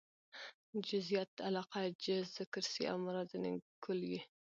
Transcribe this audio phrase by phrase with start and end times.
[0.87, 3.53] جزئيت علاقه؛ جز ذکر سي او مراد ځني
[3.83, 4.21] کُل يي.